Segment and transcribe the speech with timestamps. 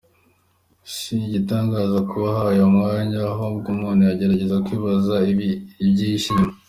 [0.93, 6.53] Si igitangaza kuba ahawe uyu mwanya ahubwo umuntu yagerageza kwibaza ikibyihishe inyuma.